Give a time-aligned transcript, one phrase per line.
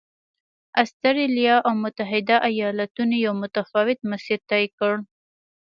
[0.83, 4.93] اسټرالیا او متحدو ایالتونو یو متفاوت مسیر طی کړ.